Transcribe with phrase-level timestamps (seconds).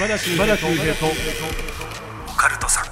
[0.00, 0.46] 島田秀平
[0.94, 1.04] と。
[2.26, 2.84] オカルトさん。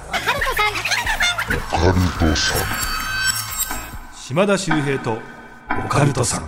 [4.15, 5.17] 島田秀平と。
[5.85, 6.47] オカルトさん。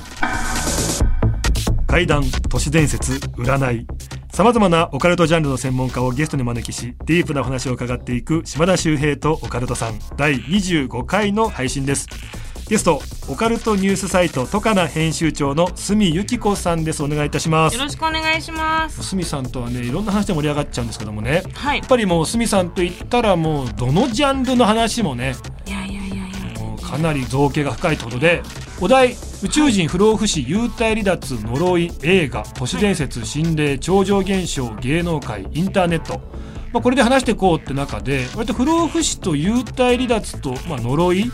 [1.88, 3.88] 怪談都市伝説占い。
[4.32, 9.98] さまざまなオカルトジャンルの専門家をゲストに招きしディープな話を伺っていく島田秀平とオカルトさん。
[10.16, 12.07] 第25回の配信です
[12.71, 19.03] ゲストオカルトニュースサイトトカナ編集長の住由紀子さんですお願いいたしますよろしくお願いします。
[19.03, 21.88] 住さんとはねいろんな話で盛り上がっちゃうんですけどもねはいやっ。
[21.89, 25.35] ぱりもう住さんと言ったらもうどのジャンルの話もね
[25.67, 26.20] いやいやいやい
[26.55, 26.62] や。
[26.62, 28.41] もうかなり造形が深いってことで
[28.79, 36.21] お題宇宙人不老不死幽体離脱呪い映画都市伝説心霊超常現象芸能界インターネット、
[36.73, 41.31] まあ、これで話していこうって中で割と不老不死と幽体離脱と、まあ、呪い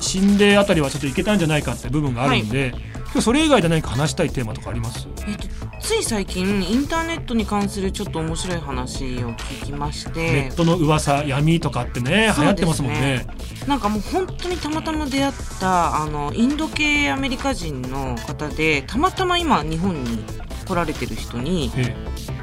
[0.00, 2.72] 心霊あたりはちょっといけたんじゃないかって部分があるんで、
[3.04, 5.08] 今日それ以外で何か話したいテーマとかあります？
[5.26, 5.46] えっと
[5.80, 13.26] つい最近インターネットに関するちょっと面白い話を聞きましネてッ、トの噂闇とかってね流行ってますもんね。
[13.66, 20.24] なんかもう本当にたまたま出会ったあのインド系アメリカ人の方でたまたま今日本に
[20.66, 21.94] 来られてる人にえ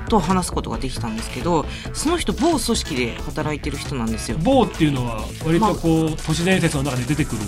[0.06, 4.44] と話すことができたんですけどその人某組織で働いてる人なんですよえ。
[4.44, 7.42] 某っていうのは割とこう、都市伝説の中で出てくる？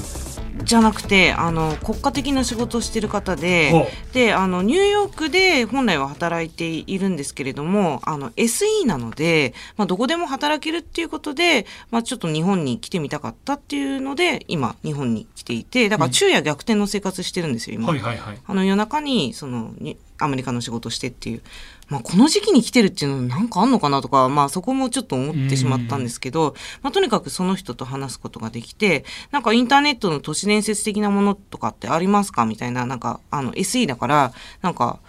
[0.63, 17.87] じゃなくてあの国家的な仕事をしてる方でほであのニューヨークで本来は働いているんですけれどもあの SE なので、まあ、どこでも働けるっていうことで、まあ、ちょっと日本に来てみたかったっていうので今日本に来ていてだから昼夜逆転の生活してるんですよ今。
[17.89, 21.41] はいはいはいあの夜中にそのにアメリカの仕事をしてっていう、
[21.89, 34.99] まあ、この時期に来てるっていうのなんかあんのかなとか、まあ、そこもちょっと思ってしまったんですけど、まあ、とにかくその人と話すことができてなんかインターネットの都市伝説的なものとかってありますかみたいななんかあの SE だからなんか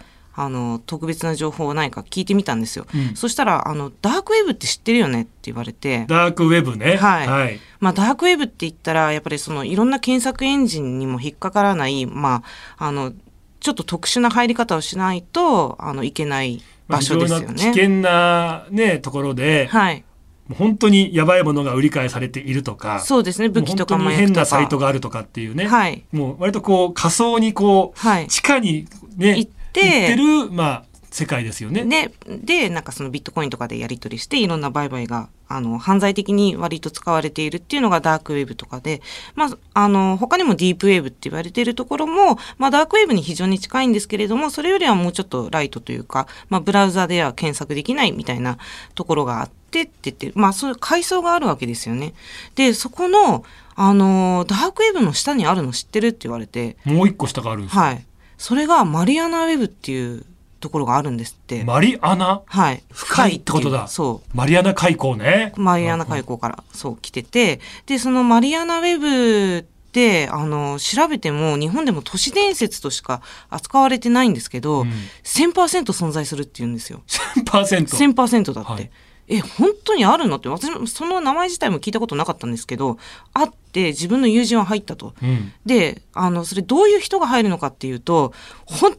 [0.41, 3.15] あの特別な情報はないか聞いてみたんですよ、うん。
[3.15, 6.05] そしたらあの「ダークウェブって知ってるよね?」って言われて。
[6.07, 6.95] ダークウェブね。
[6.95, 7.27] はい。
[7.27, 12.43] はい、まあ、ダークウェブって言ったら、やっぱりそのいろんな検索エンジンにも引っかからない、ま
[12.77, 13.11] あ、あの、
[13.59, 17.55] ちょっと特殊な入り方をしないと、あの、いけないまあ場所ですよね。
[17.55, 20.03] 危険なねところで、はい。
[20.47, 23.49] もう本当にやばいものが売り買いされているとかそうですね。
[23.49, 26.05] 武器とかも変なサイトがあるとかっていうね、はい。
[26.11, 31.85] もう割とこう仮想にこう、はい地下にね行って行ってるまあ世界ですよね。
[31.85, 39.01] で、で、なんかそのビットコインとかでやり取りして、いろんな売買が、あの、犯罪的に割と使われているっていうのがダークウェブとかで、
[39.33, 48.59] まあ、あの、他にもディープウェブって言われているところも、まあ、ダークウェブに非常に近いんですけれども、それよりはもうちょっとライトというか、まあ、ブラウザでは検索できないみたいな
[48.93, 52.13] ところがあってって言って、まあ、そういう階層があるわけですよね。
[52.53, 53.43] で、そこの、
[53.75, 58.05] あの、ダークウェブの下にあるの知ってるって言われて、もう一個下があるんですよはい。
[58.37, 60.25] それがマリアナウェブっていう
[60.59, 61.63] ところがあるんですって。
[61.63, 62.41] マリアナ？
[62.45, 62.83] はい。
[62.91, 65.53] 深いってことだいうそマリアナ海溝ね。
[65.57, 65.61] う。
[65.61, 74.91] マリアナ海溝から、そう、来てて、で、そのマリアナウェブって、あの、調べても、日本でも都市伝説としか扱われてないんですけど、うん
[75.23, 77.01] 1000%存在するって言うんですよ。
[77.45, 78.13] 1000%。
[78.13, 78.71] 1000%だって。
[78.71, 78.91] はい
[79.31, 82.97] え、本当にあるのって、私もその名前自体も聞いたことなかったんですけど、
[83.31, 85.13] あって自分の友人は入ったと。
[85.21, 85.53] うん。
[85.67, 88.33] で、あの、それどういう人が入るのかっていうと、
[88.65, 88.97] 本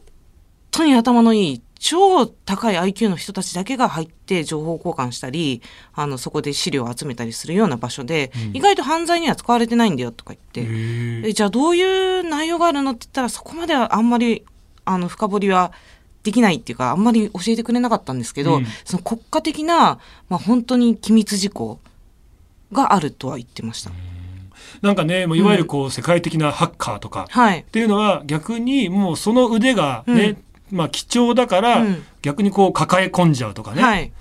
[0.71, 5.63] 当に頭のいい、超高い IQ の人たちだけが入って情報交換したり、
[5.95, 8.55] あの、そこで資料を集めたりするような場所で、うん。
[8.57, 14.45] 意外と犯罪には使われてないんだよとか言って、えじゃあどういう内容があるのって言ったら、そこまではあんまり、
[14.85, 15.71] あの、深掘りは
[16.21, 18.65] できないっていうか、あんまり教えてくれなかったんですけど、うん。
[18.85, 19.99] その国家的な、
[20.29, 21.79] まあ本当に機密事項
[22.71, 23.91] があるとは言ってました。
[24.83, 27.59] なんかね、もういわゆるこう世界的なハッカーとかはい。
[27.61, 27.63] っ。
[27.65, 30.37] ていうのは逆にもうその腕がね、
[30.71, 33.81] まあ貴重だからうん逆にこう抱え込んじゃうとかね。
[33.81, 34.11] はい。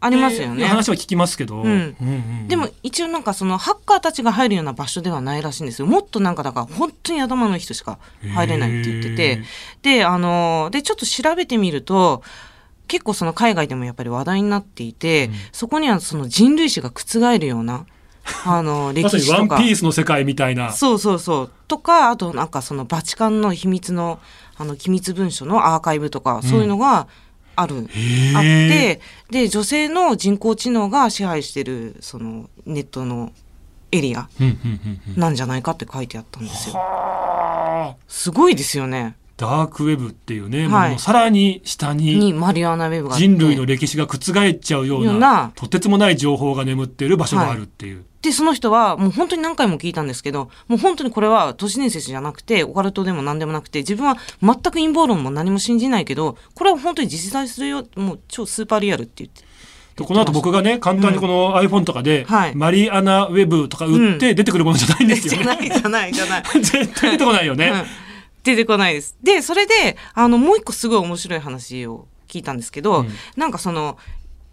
[0.00, 0.64] ありますよね。
[0.64, 1.56] う話は聞きますけど。
[1.56, 2.04] んうんう
[2.44, 5.86] んでも一応なんかそのハッカーたちが入るような場所ではないらしいんですよ。
[5.86, 7.98] もっとなんかだから本当に頭のいい人しか
[8.34, 9.42] 入れないって言ってて。
[9.82, 12.22] で、あの、で、ちょっと調べてみると、
[12.86, 17.86] 結構その海外でもやっぱり話題になっていて、うんそこにはその人類史が覆るような、
[18.44, 19.56] あの、 ま歴さにワン史とか。
[19.56, 20.72] ピースの世界みたいな。
[20.72, 21.50] そうそうそう。
[21.66, 24.20] とか、あとなんかそのバチカンの秘密の、
[24.56, 27.08] あの、機密文書のアーカイブとか、そういうのが
[27.56, 27.76] ある。
[27.76, 33.32] へーあって、で、女性の人工知能が支配してる、その、ネットの
[33.94, 36.74] エリアうんうんうんうんなんじゃないかって書いてあったんですよ。
[36.74, 39.16] はあすごいですよね。
[39.36, 44.16] ダークウェブっていうね、はいもうさらに下ににマリアナウェブが人類の歴史が覆
[44.48, 48.04] っちゃうようなようなとてつもない情報が眠っている場所があるっていう。
[48.24, 59.44] で、その人は、もう本当に何回も聞いたんですけど、もう本当にこれは都市伝説じゃなくて、オカルトでも何でもなくて、自分は全く陰謀論も何も信じないけど、これは本当に実在するよ、もう超スーパーリアルって言って。
[59.96, 65.44] でこの後僕がね簡単にこの iPhone とかで、はいマリアナウェブとか売って出てくるものじゃないんですよね。
[65.44, 66.42] じゃないじゃないじゃない。
[66.60, 67.68] 絶対出てこないよね。
[67.68, 68.04] うん
[68.44, 69.16] 出てこないです。
[69.22, 73.96] で、それで、あの、もう一個すごい面白い話を聞いたんですけど、うんなんかその、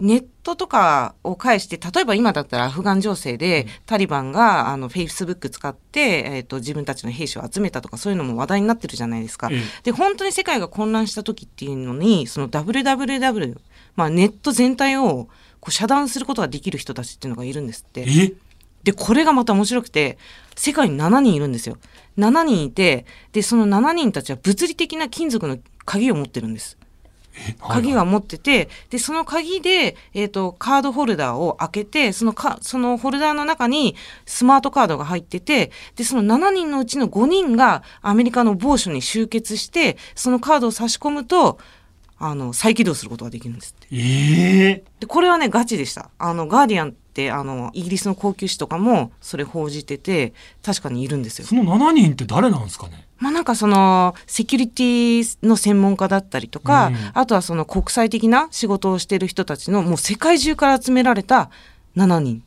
[0.02, 9.50] ネットとかを介して、例えば今だったらアフガン情勢で、タリバンが、あの、フェイスブック使って、えっ、と、自分たちの兵士を集めたとか、そういうのも話題になってるじゃないですか。
[9.52, 13.58] ええで、本当に世界が混乱した時っていうのに、その WWW、
[13.96, 15.28] まあネット全体を
[15.60, 18.02] こう遮断することができる人たちっていうのがいるんですって。
[18.08, 18.34] え？
[18.84, 20.18] で、これがまた面白くて、
[20.56, 21.78] 世界に7人いるんですよ。
[22.18, 26.78] 7人いて、で、その7人たちは物理的な金属の鍵を持ってるんです。
[27.36, 33.96] え鍵が持ってて、で、その鍵で、えっ、と、カードホルダーを開けて、そのか、そのホルダーの中に
[34.26, 41.60] スマートカードが入ってて、で、その7人のうちの5人がアメリカの某所に集結して、そのカードを差し込むと、
[42.24, 43.96] あの、再起動することができるんですって。
[43.96, 46.12] ええで、これはね、ガチでした。
[46.20, 51.46] あの、ガーディアンって、あの、イギリスの高級誌とかも、それ報じてて、確かにいるんですよ。
[51.46, 53.06] その7人って誰なんですかね？
[53.20, 61.50] まあなんかその、セキュリティの専門家だったりとか、うんあとはその国際的な仕事をしている人たちの、もう世界中から集められた
[61.98, 62.44] 7人。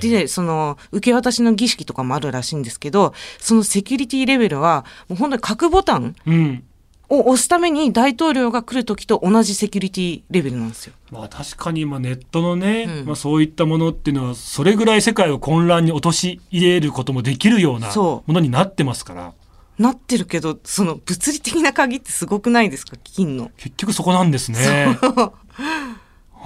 [0.00, 6.64] で、その、受け渡しの儀式とかもあるらしいんですけど、そのセキュリティレベルは、もう本当に核ボタンうん。
[7.12, 10.94] を押すために大統領が来る時と同じセキュリティレベルなんですよ。
[11.10, 19.34] まあ確かに今ネットのね、うんまあそういったものっていうのはそれぐらい世界を混乱に陥れることもできるようなそものになってますから
[19.78, 23.50] なってるけど、その物理的な鍵ってすごくないですか金の。
[23.58, 24.58] 結局そこなんですね。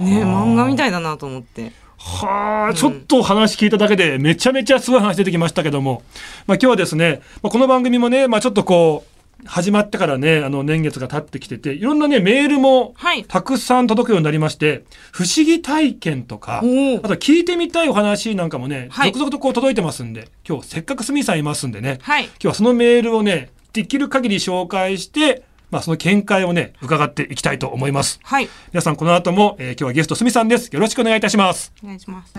[0.01, 1.71] ね漫画みたいだなと思って。
[1.97, 6.03] はあ、ちょっと話聞いただけでめちゃめちゃすごい話出てきましたけども、
[6.45, 22.25] まあ今日はですね、まあ、この番組もね、まあちょっとこう、始まってからね、あの年月が経ってきてて、いろんなね、メールもはいたくさん届くようになりまして、不思議体験とか、おあと聞いてみたいお話なんかもね、はい続々とこう届いてますんで、今日せっかくスミさんいますんでね、はい。
[22.25, 28.19] 今日はそのメールをね、できる限り紹介して、まあその見解をね、伺っていきたいと思います。
[28.23, 28.49] はい。
[28.73, 30.69] 皆さんこの後も、えー今日はゲストスミさんです。
[30.69, 31.71] よろしくお願いいたします。
[31.83, 32.33] お願いします。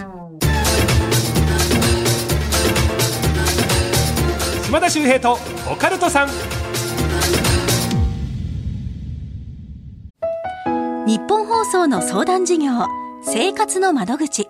[4.67, 5.39] 島田秀平と
[5.73, 6.58] オカルトさん。
[11.07, 12.73] 日本放送の相談事業
[13.23, 14.49] 生活の窓口。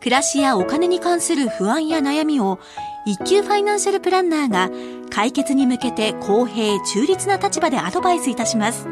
[0.00, 2.58] 暮らしやお金に関する不安や悩みを
[3.06, 4.70] 一級ファイナンシャルプランナーが
[5.10, 8.86] 解決に向けて公平中立な立場でアドバイスいたします。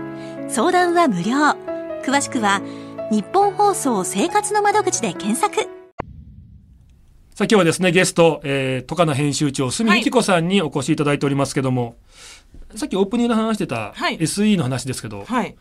[0.48, 1.36] 相談は無料。
[2.04, 2.60] 詳しくは
[3.10, 5.68] 日本放送生活の窓口で検索。
[7.34, 11.94] さあ今日はですね、ゲスト、えー、トカナ編集長、住井由紀子さんにお越しいただいておりますけども、
[12.74, 15.56] さっきオープニングで話してたはい SE の話ですけど、はい。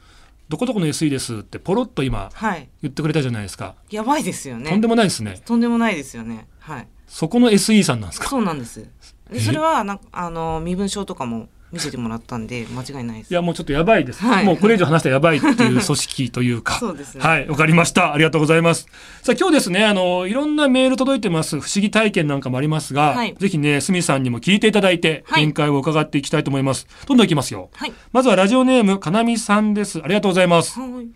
[0.50, 2.69] どこどこの SE ですってポロッと今はい。
[2.81, 3.75] 言ってくれたじゃないですか。
[3.89, 4.69] やばいですよね。
[4.69, 5.42] とんでもないですね。
[5.45, 6.48] とんでもないですよね。
[6.59, 6.88] はい。
[7.07, 8.27] そこの SE さんなんですか？
[8.30, 8.86] そうなんです。
[9.31, 13.31] でそれはなんかあの身分証とかも見せてもらったんで間違いないです。
[13.31, 14.21] いや、もうちょっとやばいです。
[14.23, 16.75] はいもうこれ以上話したらやばいっていう組織というか。
[16.79, 18.13] そうですねはい、わかりました。
[18.13, 18.87] ありがとうございます。
[19.21, 21.59] さあ、今日ですね、あの、いろんなメール届いてます。
[21.59, 26.87] 不思議体験なんかもありますが、はいぜひね、すみさんにも聞いていただいて、はい見解を伺っていきたいと思います。
[27.05, 27.69] どんどんいきますよ。
[27.73, 27.93] はい。
[28.11, 30.00] まずはラジオネーム、かなみさんです。
[30.03, 30.79] ありがとうございます。
[30.79, 31.07] はい。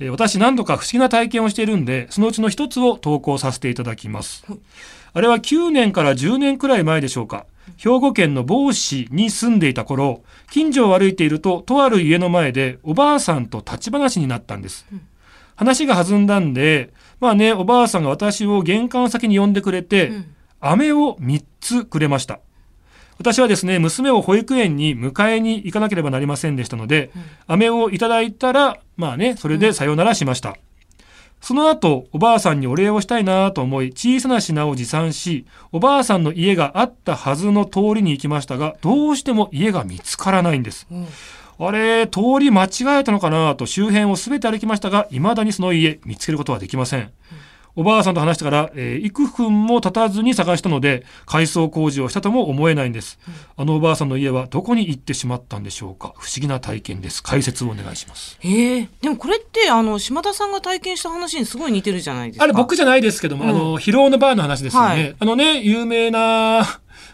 [0.00, 4.44] えー私何度か不思議な体験をしているんで、そのうちの一つを投稿させていただきます。
[5.12, 7.44] あれは9年から10年くらい前でしょうか。
[7.76, 14.86] 兵庫県の某市に住んでいた頃、近所を歩いていると、とある家の前でおばあさんと立ち話になったんです。
[15.56, 22.40] 話が弾んだんで、まあね、おばあさんが私を玄関先に呼んでくれて、うん飴を3つくれました。
[23.18, 27.10] 私はですね、娘を保育園に迎えに行かなければなりませんでしたので、
[27.46, 30.56] 飴をいただいたら、まあね、それでさよならしました。
[31.40, 40.86] その後、おばあさんにお礼をしたいなと思い、小さな品を持参し、おばあさんの家があったはずの通りに行きましたが、どうしても家が見つからないんです。
[40.90, 41.06] うん
[41.62, 47.10] あれ、通り間違えたのかなと周辺をすべて歩きましたが、未だにその家、見つけることはできません。
[47.76, 53.18] おばあさんと話してから、えー幾分も経たずに探したので、改装工事をしたとも思えないんです。
[53.56, 57.22] あのおばあさんの家はどこに行ってしまったんでしょうか不思議な体験です。
[57.22, 58.36] 解説をお願いします。
[58.40, 58.88] へえ。
[59.00, 62.44] でもこれってあの島田さんが体験した話にすごい似てるじゃないですか。
[62.44, 64.88] あれ僕じゃないですけども、うんあの、疲労のバーの話ですよね。
[64.88, 66.66] はいあのね、有名な、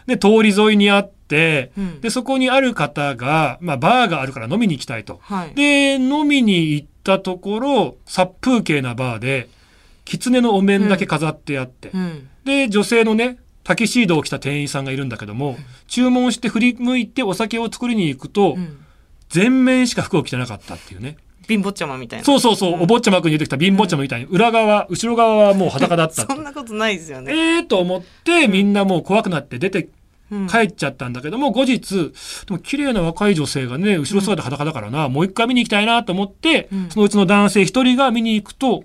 [0.07, 5.19] ね、通り沿いにあって、うんで、そこにある方が、まあ、バーがあるから飲みに行きたいと。
[5.21, 5.55] はい。
[5.55, 9.49] で、飲みに行ったところ、殺風景なバーで、
[10.07, 12.29] 狐のお面だけ飾ってあって、うん。
[12.45, 18.77] で、女性のね、タキシードを着た店員さんがいるんだけども、注文して振り向いてお酒を作りに行くと、うん。
[19.29, 21.17] 全面しか服を着てなかったっていうね。
[21.47, 22.25] 貧乏ちゃまみたいな。
[22.25, 22.81] そうそうそう、うん。
[22.83, 27.33] お坊ちゃまくんに出てきた貧乏ちゃまみたいに、裏側、後ろ側はもう裸だった そんなことないですよね。
[27.33, 29.89] ええと思って、みんなもう怖くなって出て
[30.29, 30.47] うん。
[30.47, 32.11] 帰っちゃったんだけども、後日、
[32.47, 36.89] でも綺麗な若い女性がね、後ろ姿裸だからな、もう一回見に行きたいなと思って、うん。
[36.89, 38.83] そのうちの男性一人が見に行くと、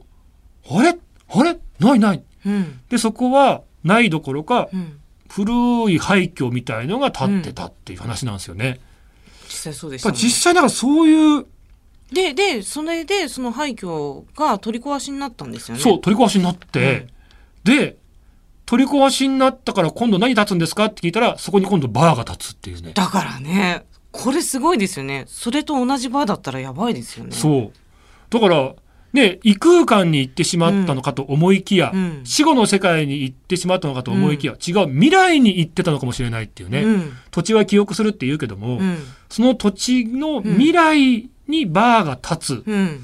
[0.70, 0.96] あれ？
[1.34, 1.58] あれ？
[1.78, 2.22] ないない。
[2.46, 2.80] うん。
[2.88, 4.98] で、そこはないどころか、うん。
[5.28, 8.80] 古い廃墟みたいのが建ってたっていう話なんですよね。
[9.48, 11.46] 実際そうでしね実際だからそういう、
[12.12, 15.82] で、で、それで、その廃墟が取り壊しになったんですよね。
[15.82, 17.06] そう、取り壊しになって、
[17.64, 17.96] で、
[18.66, 22.92] 取り壊しになったから今度何建つんですかって聞いたら、そこに今度バーが建つっていうね。
[22.94, 25.24] だからね、これすごいですよね。
[25.26, 27.32] それと同じバーだったらやばいですよね。
[27.32, 27.72] そう。
[28.28, 28.74] だから、
[29.12, 36.82] ね、異空間に行ってしまったのかと思いきや、うん死後の世界に行ってしまったのかと思いきや、違う、未来に行ってたのかもしれないっていうね。
[36.82, 37.12] うん。
[37.30, 38.98] 土地は記憶するって言うけども、うん。
[39.28, 42.88] その土地の未来にバーが立つうん。
[42.88, 42.98] っ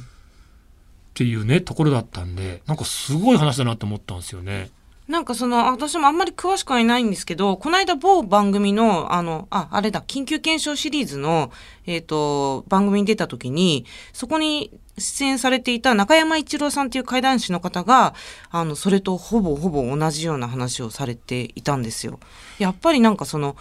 [1.14, 4.70] ていうね、ところだったんで、なんかすごい話だなと思ったんですよね。
[5.08, 11.50] なんかその、私もあんまり詳しくはいないんですけど、この間某番組の、あの、あ、あれだ、緊急検証シリーズの、
[11.86, 18.14] えっ、と、番組に出た時に、そこに出演されていた中山一郎さんっていう怪談師の方が、
[18.50, 22.20] あの、それとほぼほぼ同じような話をされていたんですよ。
[22.58, 23.56] やっぱりなんかその、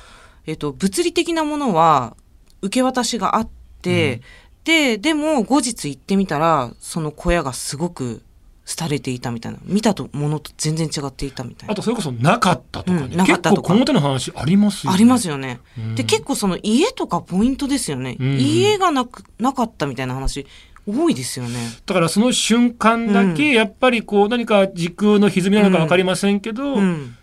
[0.48, 2.18] えっ、と、物理的なものは
[2.62, 3.50] 受け渡しがあっ
[3.82, 4.22] て、
[4.66, 8.22] で、でも後日行ってみたら、その小屋がすごく
[8.68, 9.60] 廃れていたみたいな。
[9.64, 11.72] 見たとものと全然違っていたみたいな。
[11.72, 13.08] あとそれこそなかったとかね。
[13.12, 14.96] うんなかったとか結構この手の話ありますよね。
[14.96, 15.62] ありますよね。
[15.78, 18.18] うんで、結構その家とかポイントですよね。
[18.20, 20.46] うん家がなく、なかったみたいな話、
[20.86, 21.60] 多いですよね。
[21.86, 27.16] だからその瞬間だけ、やっぱりこう何か時空の歪みなのか分かりませんけど、うん。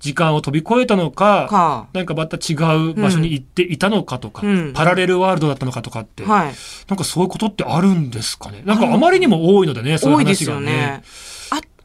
[0.00, 1.86] 時間を飛び越えたのか、か。
[1.92, 6.54] 何かまた違う場所に行っていたのかとか、うんパラレルワールドだったのかとかって、はい。
[6.88, 8.62] なんかそういうことってあるんですかね。
[8.64, 11.02] なんかあまりにも多いのでね、そういう話がね。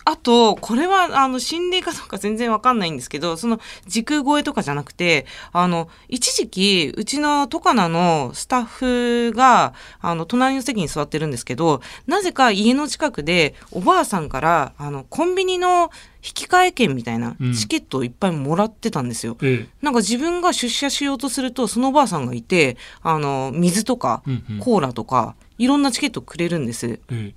[0.05, 15.89] ああと、これは、あの、心霊かどうか全然わかんないんですけど、その、時空超えとかじゃなくて、あの、一時期、うちのトカナのスタッフが、あの、隣の席に座ってるんですけど、なぜか家の近くで、おばあさんから、あの、コンビニの
[16.25, 19.37] 引き換え券みたいなうんチケットをいっぱいもらってたんですよ。
[19.43, 24.23] えなんか自分が出社しようとすると、そのおばあさんがいて、あの、水とか
[24.59, 26.99] コーラとか、いろんなチケットくれるんです。
[27.11, 27.33] え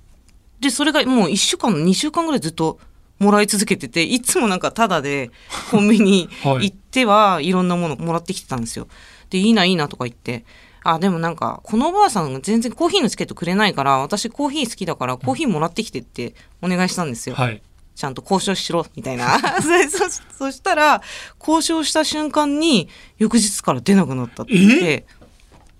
[0.59, 2.79] で、それがもう1週間、2週間ぐらいずっと
[3.19, 5.31] もらい続けてて、いつもなんかタダで
[5.71, 8.87] コンビニ はい行ってはいろんなものもらってきてたんですよ。
[9.29, 10.45] で、いいな、いいなとか言って。
[10.83, 17.35] あ、でもなんか、このおばあさんが全然コーヒーのチケットくれないから、私コーヒー好きだからコーヒーもらってきてってお願いしたんですよ。
[17.37, 17.61] えはい。
[17.95, 19.37] ちゃんと交渉しろ、みたいな。
[19.91, 21.01] そそそしたら、
[21.37, 22.87] 交渉した瞬間に、
[23.17, 25.05] 翌日から出なくなったって言って、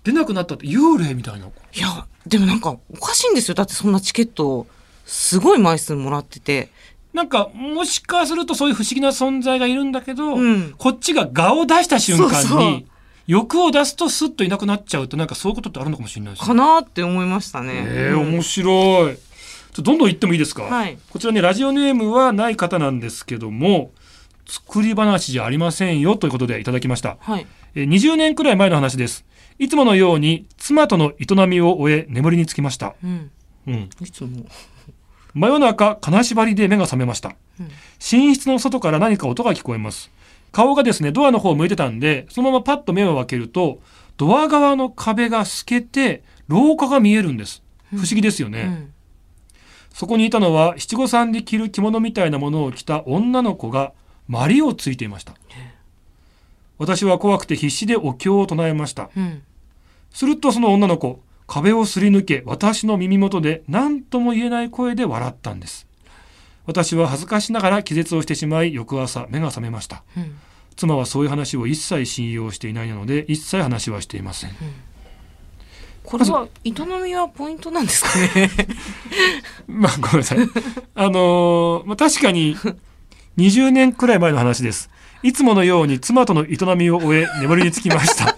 [0.04, 1.46] 出なくなったって幽霊みたいな。
[1.46, 3.54] いや、でもなんかおかしいんですよ。
[3.54, 4.66] だってそんなチケットを
[5.06, 6.68] すごい枚数もらってて。
[7.12, 12.82] なんか、もしかするとそういう不思議な存在がいるんだけど、うんこっちが顔を出した瞬間に、そうそう
[13.26, 16.60] 欲を出すとスッといなくなっちゃうと、なんかそういうことってあるのかもしれないですかね。
[16.60, 17.72] なって思いましたね。
[17.74, 19.18] ええうん面白い。
[19.82, 23.92] どんどん行ってもいいですか、はいこちらね、ラジオネームはない方なんですけども、
[24.46, 27.16] 作り話じゃありませんよということでいただきました。
[27.20, 27.46] はい。
[27.74, 29.24] えー20年くらい前の話です。
[29.60, 32.94] いつものように妻との営みを終え眠りにつきました。
[33.04, 33.30] うん。
[33.66, 33.90] うん。
[34.00, 34.46] いつも。
[35.34, 37.36] 真夜中、金縛りで目が覚めました。
[37.60, 37.68] うん
[38.00, 40.10] 寝室の外から何か音が聞こえます。
[40.50, 43.80] 顔がですね、ドアの方を向いてたんで、そのままパッと目を開けると、
[44.16, 47.62] ドア側の壁が透けて、廊下が見えるんです。
[47.90, 48.62] 不思議ですよね。
[48.62, 48.92] うん。
[49.92, 53.92] そこにいたのは七五三で着る着物みたいなものを着た女の子が
[54.28, 55.34] 鞠をついていました。
[56.78, 59.10] 私は怖くて必死でお経を唱えました。
[59.14, 59.42] うん。
[60.12, 65.86] するとその女の子、壁をすり抜け私の耳元で何とも言えない声で笑ったんです。
[66.66, 70.02] 私は恥ずかしながら気絶をしてしまい翌朝目が覚めました。
[70.16, 70.36] うん。
[70.76, 74.50] 妻はそういう話を一切信用していないので一切話はしていません。
[76.04, 76.70] これは、営
[77.04, 78.08] みはポイントなんですか
[78.40, 78.50] ね？
[79.68, 80.38] まあごめんなさい。
[80.94, 82.56] あのーまあ確かに
[83.36, 84.90] 20年くらい前の話です。
[85.22, 88.36] いつものように妻との営みを終え眠りにつきました。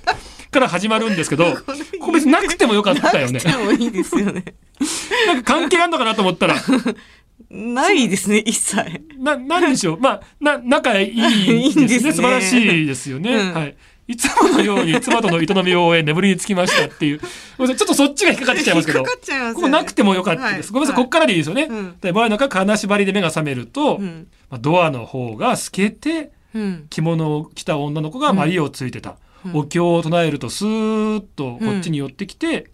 [0.53, 1.47] から始まるんですけど、
[1.99, 3.41] ここ別になくてもよかったよね。
[3.41, 4.45] でもいいですよね。
[5.27, 6.57] なんか関係あんのかなと思ったら、
[7.51, 8.77] ないですね、一切。
[9.19, 10.01] な、なんでしょう。
[10.01, 11.55] まあ、な、仲いいですね。
[11.55, 13.35] いいすね素晴らしいですよね。
[13.35, 13.77] うんはい。
[14.09, 17.21] いつものように妻との営みを終え眠りにつきましたっていう。
[17.57, 18.99] ごめんなさいちょっとそっちが引っかかっちゃいますけど。
[18.99, 20.51] 引っかかっちゃいますここなくてもよかったです。
[20.51, 21.63] はいごめんなさい、はいこっからでいいですよね。
[21.71, 24.29] うんで、真夜中金縛りで目が覚めると、うん。
[24.51, 26.87] まあ、ドアの方が透けて、うん。
[26.91, 29.17] 着物を着た女の子がマリをついてた。
[29.47, 32.71] うんお経を唱えるとスーッとこっちに寄ってきて、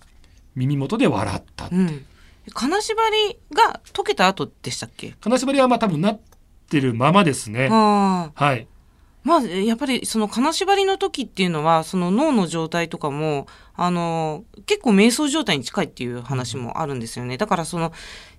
[0.54, 1.68] 耳元で笑った。
[1.70, 2.04] うん。
[2.54, 5.14] 金縛りが解けた後でしたっけ？
[5.20, 6.20] 金縛りはまあ多分なっ
[6.68, 7.68] てるままですね。
[7.68, 8.66] はい。
[9.24, 17.36] まあ、やっぱりその金縛りの時っていうのは、その脳の状態とかも、あの、結構瞑想状態に近いっていう話もあるんですよね。
[17.36, 17.92] だからその、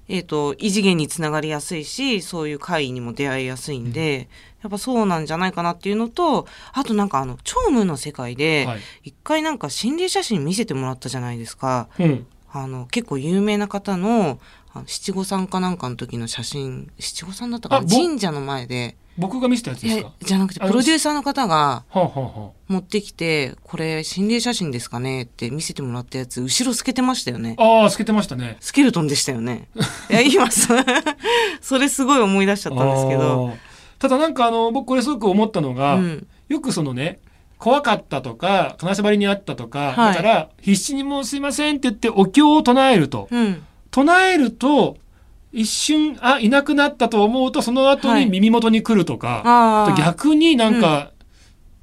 [0.08, 4.30] えっ、と、異次元につながりやすいし、そういう会にも出会いやすいんで、
[4.62, 8.80] やっぱそうなんじゃないかなっていうのと、あとなんかあの、超夢の世界で、はい。
[9.04, 11.88] 一回なんか心霊写真見せてもらったじゃないですか。
[12.00, 12.26] うん。
[12.52, 14.40] あの、結構有名な方の、
[14.86, 17.88] 七五三かなんかの時の写真、七五三だったかな？
[17.88, 20.14] 神社の前で、僕が見せたやつですか？
[20.22, 25.24] じゃなくて、プロデューサーの方がはあ、はあは持ってきて、これ心霊写真ですかね？
[25.24, 27.56] って見せてもらったやつ、後ろ透けてましたよね。
[27.58, 28.58] あ、ああ、透けてましたね。
[28.62, 29.68] スケルトンでしたよね。
[30.10, 30.74] いや、今そ、
[31.62, 33.54] それすごい思い出しちゃったんですけど。
[34.00, 36.28] ただなんかあの僕これすごく思ったのが、うん。
[36.48, 37.20] よくそのね
[37.60, 43.64] 怖かったとか金縛りにあったとか、はいだから必死にもうすいませんって言ってお経を唱えるとうん。
[43.92, 44.98] 唱えると
[45.52, 49.96] 一瞬あいなくなったと思うとその後はいに耳元に来るとか、ああ。
[49.98, 51.12] 逆になんか、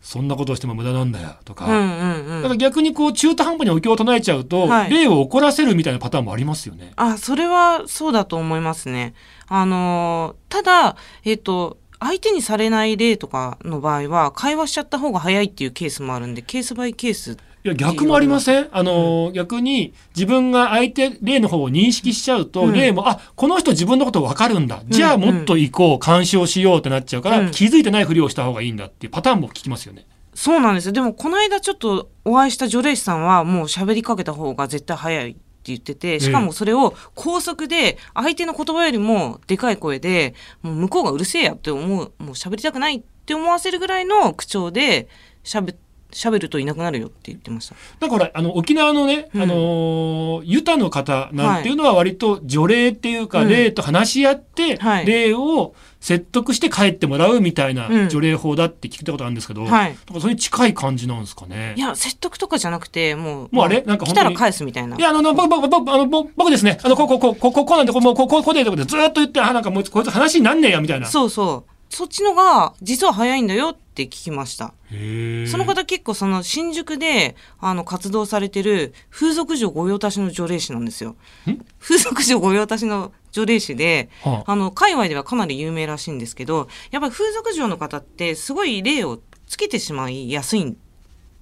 [0.00, 2.42] そんなことをしても無駄なんだよとか、うんうんうん。
[2.42, 6.92] だから逆にこう中途半端にお経を唱えちゃうと、はい霊を怒らせるみたいなパターンもありますよね。
[6.94, 9.14] あ、それはそうだと思いますね。
[9.48, 17.32] あのーただ、えっ、と、相手にされない例とかの場合は、会話しちゃった方が早いっていうケースもあるんで、ケースバイケース。
[17.32, 18.68] いや逆もありません。
[18.70, 22.72] あのー、逆に自分が相手霊の方を認識しちゃうと、うん。
[22.72, 24.82] 霊もあこの人自分のこと分かるんだ。
[24.86, 27.50] じゃあうんもっと行こう干渉しようってなっちゃうから、うん。
[27.50, 30.06] 気づいてないふりをした方がいいんだっていうパターンも聞きますよね。
[30.32, 30.92] そうなんですよ。
[30.92, 35.36] でも、この間ちょっとお会いした除霊師さんは、もう喋りかけた方が絶対早い
[35.72, 45.08] 言ってて、しかもそれを高速で、相手の言葉よりもでかい声で、もう向こうがうるせえやって思う、もう喋りたくないって思わせるぐらいの口調で
[45.44, 45.74] 喋、
[46.12, 47.74] 喋るといなくなるよって言ってました。
[48.00, 49.42] だからあの沖縄のね、うん。
[49.42, 53.48] あのーユタの方なんていうのは割と除霊っていうか、うん。
[53.48, 55.06] 霊と話し合って、はい。
[55.06, 55.74] 霊を
[56.06, 59.90] 説得して帰ってもらうみたいなうん除霊法だって聞いたことあるんですけど、はい。
[59.90, 61.74] だからそれに近い感じなんですかね？
[61.76, 61.80] い。
[61.80, 63.82] や、説得とかじゃなくて、もう、もうあれ？
[63.82, 64.96] なんか来たら返すみたいな。
[64.96, 66.78] いや、あの、僕、僕、僕、あの、僕僕ですね。
[66.84, 71.06] あの、こう、こう、こう、こう、こうこうなんで、こう、こう、こう、こうで、ずーっと言って、あ、なんかもう、こいつ話になんねえや、みたいな。
[71.06, 71.75] そうそう。
[71.88, 74.74] そっちのが、実は早いんだよって聞きました。
[74.90, 81.16] その方結構その新宿であの活動されてる風俗嬢御用達の除霊師なんですよ
[81.48, 81.64] ん？
[81.80, 90.76] 風俗嬢御用達の除霊師で、はああの、界隈ではかなり有名らしいんですけど、やっぱり風俗嬢の方ってすごい霊をつけてしまいやすいん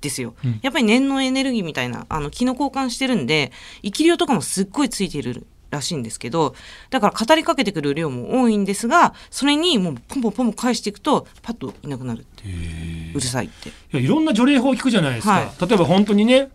[0.01, 0.35] ですよ。
[0.45, 3.53] うんやっぱり念のエネルギーみたいな、あの、気の交換してるんで、
[3.83, 6.55] 生き量とかもすっごいついてるらしいんですけど、
[6.91, 13.13] だから語りかけてくる量も多いんですが、それにもうポンポンポン返していくと、パッといなくなるっていう。
[13.13, 13.69] うるさいって。
[13.69, 15.33] いや、いろんな除霊法聞くじゃないですか。
[15.33, 16.49] はい例えば本当にね、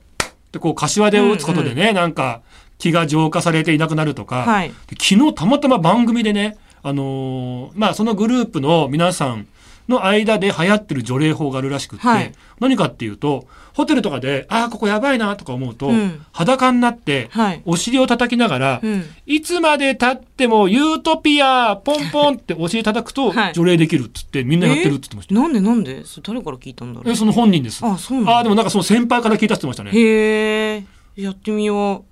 [0.51, 2.41] でこう、柏手を打つことでね、なんか、
[2.79, 4.69] 気が浄化されていなくなるとか、はい。
[4.69, 9.47] で昨日たまたま番組でね、あのーまあ、そのグループの皆さん
[9.89, 17.62] の間で流行ってる除霊法があるらしくって、はい何かっていうと、ホテルとかで、ああ、ここやばいなとか思うと、うん裸になって、はい。
[17.65, 19.06] お尻を叩きながら、うん。
[19.25, 25.34] いつまで経ってもユートピアポンポンってお尻叩くと はい除霊できるっつってみんなやってるって言ってました。
[25.36, 26.04] なんでなんで？
[26.06, 27.12] それ誰から聞いたんだろう？
[27.12, 27.86] えその本人です。
[27.86, 28.38] ああ、そうなんだ。
[28.38, 29.99] あーでもなんかその先輩から聞いたって言ってましたね。
[29.99, 30.86] へえ。
[31.15, 32.06] やってみよ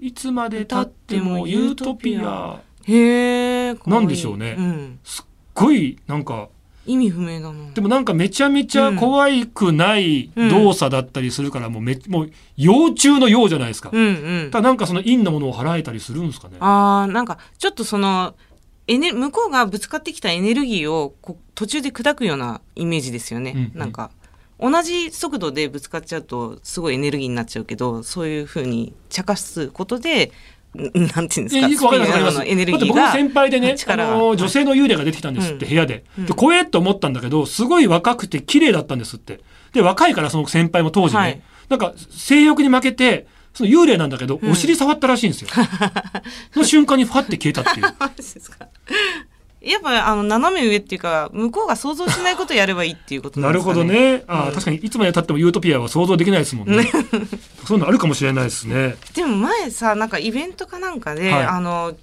[0.00, 2.60] いつまで経ってもユートピア。
[2.88, 2.92] う。
[2.92, 3.74] へえ。
[3.86, 4.98] なんでしょうねうん。
[5.02, 6.48] すっごいなんか
[6.88, 7.72] 意味不明だな。
[7.72, 13.90] でもなんかめちゃめちゃ怖くないうん動作だったりするからもうめもう幼虫のようじゃないですか。
[13.92, 14.50] うんうん。
[14.50, 16.56] ただなんかその陰のものを払えたりするんですかね。
[16.60, 18.34] あーなんかちょっとその
[18.86, 24.10] エネ向こうがぶつかってきたエネルギーをこう途中で砕くようなイメージですよね、うんうんなんか
[24.60, 30.30] 同じ速度でぶつかっちゃうとすごいエネルギーになっちゃうけどそういうふうに茶化すことでん
[30.78, 35.70] なんていうんですかいやよくわかかりますスピリチュアルのエネルギーだって僕のが先輩でね、あの女性の幽霊が出てきたんですって、うん。
[35.70, 36.04] 部屋で。
[36.18, 36.26] うん。
[36.26, 39.40] で、怖えと思ったんだけど、すごい若くて綺麗だったんですって。
[39.72, 41.42] で、若いからその先輩も当時ね、はい。
[41.68, 44.52] なんか性欲に負けて、その幽霊なんだけど、うん。
[44.52, 45.48] お尻触ったらしいんですよ。
[46.54, 47.86] その瞬間にファって消えたっていう。
[49.60, 54.24] やっぱあの斜め上っていうか向こうが想像しないことやればいいっていうことなですかねなんるほどね。
[54.28, 56.84] ああ、うん確かにいつまで経ってもユートピアは想像できないですもんね。
[57.66, 58.96] そういうのあるかもしれないですね。
[59.14, 61.94] でも前さなんかイベントかなんかで、はいあの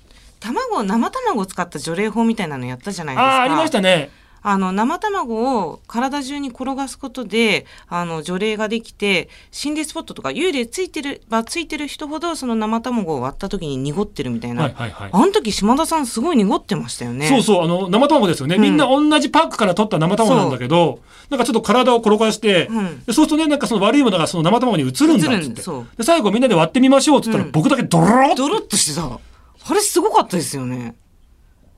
[0.41, 4.11] 卵生卵を使った除霊法みたいなのやったじゃないですかああ、ありましたね。
[4.47, 17.27] あの生卵を体中に転がすことであの除霊ができて心霊スポットとか幽霊ついてるばついてる人ほどその生卵を割った時に濁ってるみたいな、はいはいはいあの時島田さんすごい濁ってましたよね。
[17.27, 18.55] そうそう、あの、生卵ですよね。
[18.55, 25.61] うんみんな同じパックから取った生卵なんだけど、なんかちょっと体を転がして、うんでそうするとね、なんかその悪いものがその生卵に移るんだっつって。
[25.97, 29.05] で、最後みんなで割ってみましょうっつったら、うん僕だけドロロッドロッとしてた。
[29.07, 30.95] あれすごかったですよね。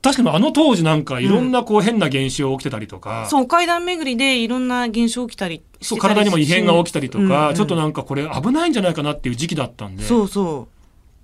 [0.00, 7.54] 確かにあの当時なんかいろんなこう変な現象起きてたりとか、そう階段巡りでいろんな現象起きたりそう体にも異変が起きたりとか、うんうん。
[7.54, 10.04] ちょっとなんかこれ危ないんじゃないかなっていう時期だったんで。
[10.04, 10.78] そうそう。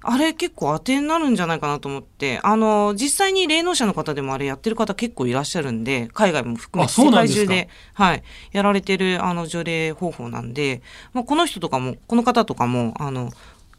[0.06, 10.82] あれ結構当てになるんじゃないかなと思って、あの、実際に霊能者の方でもあれやってる方結構いらっしゃるんで、海外も含めあて世界中で、はい、やられてるあの除霊方法なんで、
[11.14, 13.30] まあ、この人とかも、この方とかも、あの、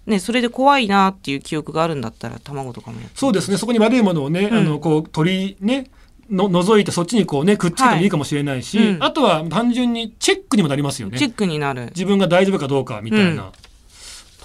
[0.06, 5.90] ね、それで怖いなっていう記憶があるんだったら、卵とかもやってそうですね、そこに悪いものをね、うんあの、こう、取り、ね、
[6.30, 11.18] の、覗いてそっちにこうね、くっつけてもいいかもしれないし、はいうんあとは単純にチェックにもなりますよね。
[11.18, 11.88] チェックになる。
[11.88, 13.44] 自分が大丈夫かどうかみたいな。
[13.44, 13.52] うん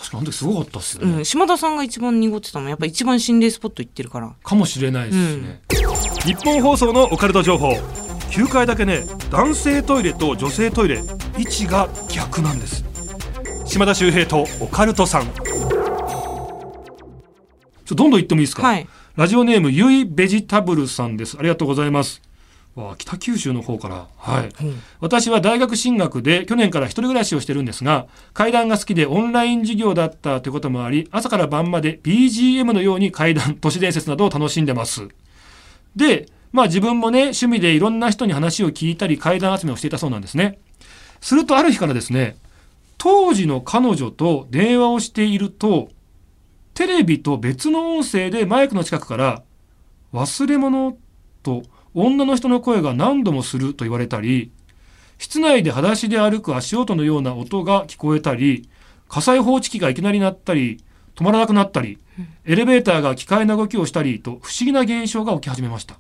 [0.01, 1.17] 確かにあの時すごかったっすよね。
[1.19, 4.33] うん、島田さんが一番濁ってたのやっぱ一番心霊スポット行ってるから。
[4.43, 5.61] かもしれないですしね。
[6.25, 7.73] 日本放送のオカルト情報。
[8.31, 11.03] 9階だけね、男性トイレと女性トイレ、
[11.37, 12.85] 位置が逆なんです。
[13.71, 15.33] 島田秀平とオカルトさん。
[17.87, 18.89] どんどん行ってもいいですか、はい。
[19.15, 21.37] ラジオネームゆいベジタブルさんです。
[21.39, 22.21] ありがとうございます。
[22.75, 24.09] わあ北九州の方から。
[24.17, 24.49] はい。
[24.65, 35.07] うん私は大学進学で去年から一人暮らしをしてるんですが、階段が好きでオンライン授業だったということもあり、朝から晩まで BGM のように階段、都市伝説などを楽しんでます。
[35.95, 40.59] で、まあ自分もね、趣味でいろんな人に話を聞いたり階段集めをしていたそうなんですね。
[41.21, 42.37] するとある日からですね、
[43.03, 45.89] 当時の彼女と電話をしていると、
[46.75, 49.43] テレビと別の音声でマイクの近くから、
[50.13, 50.99] 忘れ物
[51.43, 51.63] と
[51.95, 54.53] 女の人の声が何度もすると言われたり、
[55.17, 58.69] 室内で裸足で歩く足音のような音が聞こえたり、
[59.09, 60.85] 火災報知器がいきなり鳴ったり、
[61.15, 61.99] 止まらなくなったり、
[62.45, 65.97] エレベーターが機械な動きをしたりと不思議な現象が起き始めました。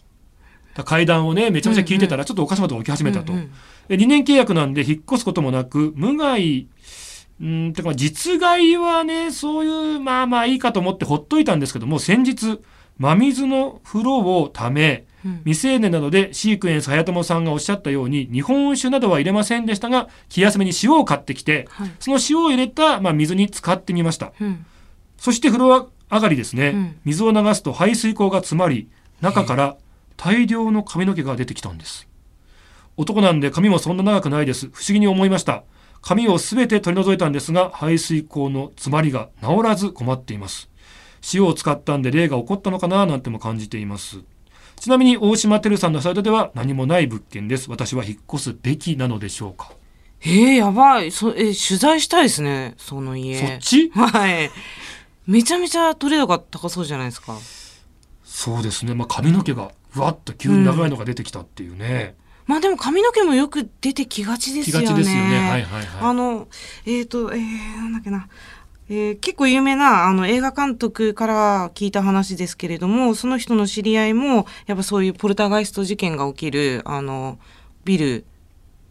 [0.84, 3.32] 階段をね、めちゃめちゃ聞いてたらちょっとおかしなことが起き始めたと。
[3.32, 3.50] うんうん
[3.90, 6.68] で2年契約なんで引っ越すこともなく、無害、
[7.40, 12.60] うん、てか実害はね、そういう、まあまあいいかと思ってほっといたんですけども、先日、
[12.98, 15.36] 真水の風呂をため、うん。
[15.44, 21.90] 未成年なのでシークエンス早友さんがおっしゃったように日本酒などは入れませんでしたが気休めに塩を買ってきてはい。
[22.00, 24.32] その塩を入れた、まあ、水に使ってみました。
[24.40, 24.64] うん。
[25.18, 26.98] そして風呂上がりですね、うん。
[27.04, 28.88] 水を流すと排水口が詰まり
[29.20, 29.76] 中から
[30.16, 32.08] 大量の髪の毛が出てきたんです。
[32.96, 34.68] 男なんで髪もそんな長くないです。
[34.72, 35.64] 不思議に思いました
[36.02, 40.70] 髪をすべて取り除いたんですが排水口の詰まりが治らず困っています
[41.34, 44.20] 塩を使ったんで霊が起こったのかななんても感じています
[44.76, 49.72] ちなみに大島てるさんのサイトでは何もない物件です私は引っ越すべきなのでしょうか
[50.22, 51.10] えー、やばい。
[51.10, 52.74] そ、えー取材したいですね。
[52.76, 53.38] その家。
[53.38, 53.88] そっち？
[53.88, 54.50] はい。
[55.26, 57.38] めちゃめちゃ取れ高高そうじゃないですか。
[58.22, 62.16] そうですねまあ髪の毛がふわっと急に長いのが出てきたっていうね、
[62.50, 64.86] まあでも髪の毛もよく出てきがちですよね。
[64.88, 66.48] 気がちですよねはいはいはいあの、
[66.84, 68.26] えっ、と、えー、なんだっけな。
[68.88, 77.38] えー結構有名なあの映画監督から聞いた話ですけれども、その人の知り合いも、やっぱそういうポルターガイスト事件が起きる、あの、
[77.84, 78.24] ビル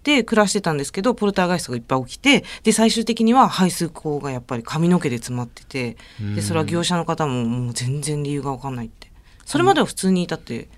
[0.03, 5.97] で暮らしてたんですけど、ポルターガイストがいっぱい起きて、で、最終的には排水口がやっぱり髪の毛で詰まってて、
[6.33, 9.11] で、それは業者の方ももう全然理由がわかんないって。
[9.43, 10.69] それまでは普通にいたって、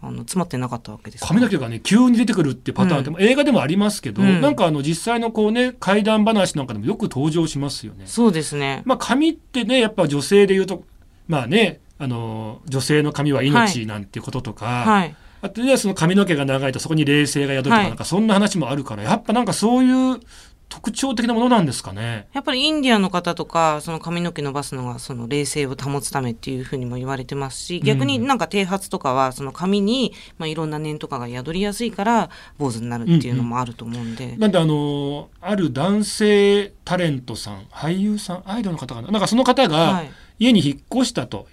[0.00, 8.04] あの、詰まってなかったわけですから髪の毛がね急に出てくるってパターンって、映画でもありますけど、うんなんかあの実際のこうね怪談話なんかでもよく登場しますよね。
[8.06, 8.82] そうですね。
[8.84, 10.84] まあ髪ってねやっぱ女性で言うと
[11.26, 15.16] まあねあの女性の髪は命なんてこととか、はい。
[15.40, 20.20] あとねその髪の毛が長いとそこに霊性が宿るとか、はいなんかそんな話もあるからやっぱなんかそういう
[20.68, 22.28] 特徴的なものなんですかね？
[22.34, 34.36] やっぱりインディアンの方とか、その髪の毛伸ばすのが、その冷静を保つためっていうふうにも言われてますし、逆になんか剃髪とかは、その髪に、まあ、いろんな念とかが宿りやすいから、坊主になるっていうのもあると思うんで。
[34.36, 39.10] なんであのある男性タレントさん俳優さんアイドルの方かな？
[39.10, 40.10] なんかその方が、はい。
[40.38, 41.48] 家に引っ越したと。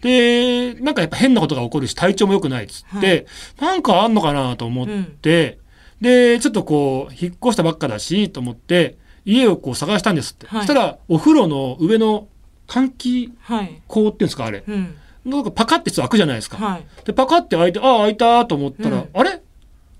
[0.00, 3.26] で、なんかやっぱ変なことが起こるし、体調も良くないっつって、
[3.58, 4.88] なんかあんのかなと思っ
[5.20, 5.58] て、
[6.00, 10.46] で、ちょっとこう、引っ越したばっかだし、と思って、家をこう探したんですって。
[10.46, 12.28] はいそしたら、お風呂の上の
[12.66, 13.82] 換気はい。
[13.88, 14.62] 口っていうんですか、あれ。
[14.66, 14.94] うん。
[15.24, 16.56] なんかパカって開くじゃないですか。
[16.56, 16.84] はい。
[17.04, 19.40] で、パカって開いて、ああ、開いたと思ったら、うんあれ？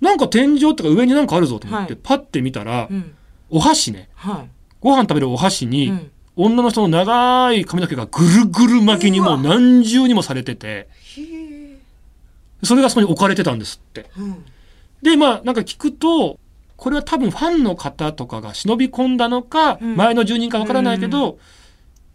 [0.00, 3.14] なんか天井とか上になんかあるぞと思って、はいパッて見たら、うん。
[3.50, 4.08] お箸ね。
[4.14, 4.50] はい。
[4.80, 10.88] ご飯食べるお箸に、うん女の人の長い髪の毛がぐるぐる巻きにもう何重にもされてて、
[12.62, 14.08] それがそこに置かれてたんですって。
[14.16, 14.44] うん。
[15.02, 16.38] でまあなんか聞くと
[16.78, 19.96] これは多分ファンの方とかが忍び込んだのか、うん。
[19.96, 21.38] 前の住人かわからないけど、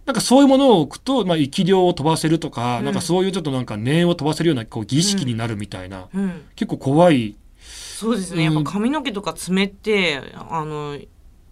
[0.06, 2.86] なんかそういうものを置くと、まあ、生き量を飛ばせるとか、うん。
[2.86, 7.36] なんかそういうちょっとなんか念を飛ばせるようなこう儀式になるみたいな、うん、結構怖い。
[7.60, 8.54] そうですね、うん。
[8.54, 10.98] やっぱ髪の毛とか爪ってあの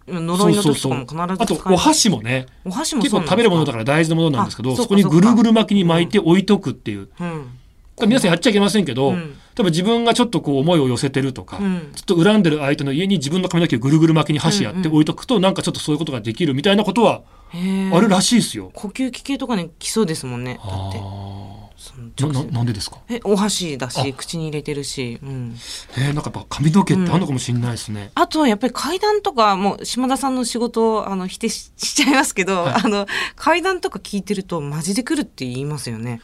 [0.06, 7.08] 呪いの時とかも必ずあとお箸もねお箸も結構食べるものだから大事なものなんですけどあそこにぐるぐる巻きに巻いて置いとくっていう、
[8.00, 11.92] 皆さんやっちゃいけませんけど、うん多分自分がちょっとこう思いを寄せてるとか、うん。
[11.94, 18.70] ちょっと恨んでる相手の家に自分の髪の毛をぐるぐる巻きに箸やって置いとくと、なんかちょっとそういうことができるみたいなことはあるらしいですよ。
[18.74, 20.58] 呼吸器系とかに来そうですもんね。
[20.64, 20.98] だって
[22.24, 22.98] なななんでですか？
[23.08, 24.12] えお箸だしあ。
[24.16, 25.56] 口に入れてるし、うん、
[25.98, 28.12] えー、なんかやっぱ髪の毛ってあるのかもしれないですね。
[28.14, 32.74] あとはやっぱり階段とかもう島田さんの仕事をあの否定ししちゃいますけど、はい。
[32.84, 36.20] あの階段とか聞いてるとマジで来るって言いますよね。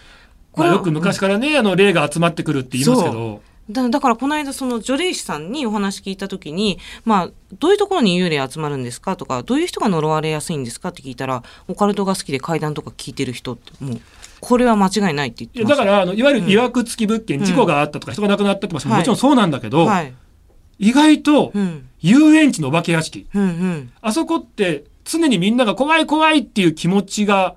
[0.59, 3.41] まあ、よく昔からね、あの霊が集まってくるって言いますけど、
[3.71, 14.01] だだからこの間その除霊師さんにお話聞いた時に、まあ、どういうところに幽霊集まるんですかとかどういう人が呪われやすいんですかって聞いたらオカルトが好きで階段とか聞いてる人ってもう
[14.41, 17.45] これは間違いないって言っいてましだからあのいわゆる曰く付き物件、うん。
[17.45, 18.99] 事故があったとか人が亡くなったってもはい。
[18.99, 20.15] もちろんそうなんだけど、はい。
[20.79, 21.89] 意外とうん。
[22.01, 23.27] 遊園地のお化け屋敷。
[23.35, 23.93] うんうん。
[24.01, 27.57] あそこって常にみんなが怖い怖いっていう気持ちが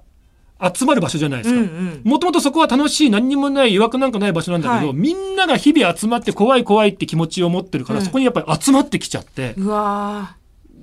[0.73, 1.75] 集まる場所じゃないでうんうすか。
[1.75, 10.35] んもともとそこは楽しい何にもない曰くなんかない場所なんだけど、はいみんなが日々集まって怖い怖いって気持ちを持ってるから、うんそこにやっぱり集まってきちゃって、うわ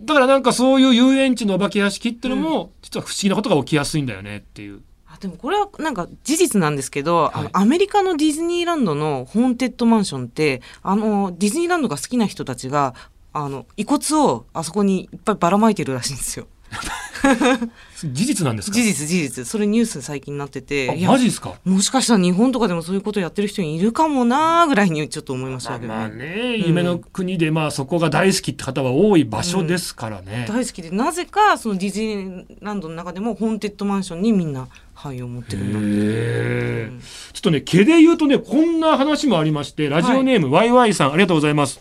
[0.05, 4.77] だからなんかそういう遊園地のお化け屋敷っていうのも、実は不思議なことが起きやすいんだよねっていう。
[4.77, 12.95] ーあでもこれはなんか事実なんですけど、あはいのアメリカのディズニーランドのホーンテッドマンションってあのディズニーランドが好きな人たちが
[13.33, 16.47] あの遺骨をあそこにいっぱいばらまいてるらしいんですよ。
[18.04, 18.74] 事実なんですか？
[18.74, 19.46] 事実事実。
[19.46, 21.54] それニュース最近になっててマジですか？
[21.64, 25.98] もしかしたら日本とかでもそういうことやってる人いるかもなーぐらいにちょっと思いましたけどね。
[25.98, 30.22] まあね、夢の国でまあそこが大好きって方は多い場所ですから。
[30.22, 30.46] ね。
[30.48, 36.90] 大好きでなぜかそのディズニーランドの中でもホーンテッドマンションにみんな灰を持ってるんだってへえ。
[37.33, 41.81] ちょっとね毛で言うとねこんな話もありましてラジオネーム、ワイワイさんありがとうございます。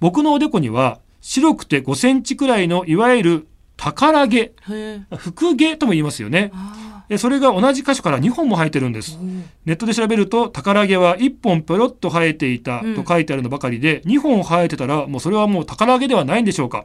[0.00, 3.46] 僕のおでこには白くて5センチくらいのいわゆる
[3.92, 4.52] 宝毛。
[5.16, 6.50] 福毛とも言いますよね。
[7.18, 9.12] それが同じ箇所から2本も生えてるんです。
[9.12, 9.44] ーうん。
[9.64, 12.94] ネットで調べると宝毛は1本ペロッと生えていたうん。
[12.96, 16.84] と書いてあるのばかりで、2本生えてたらもうそれはもう宝毛ではないんでしょうか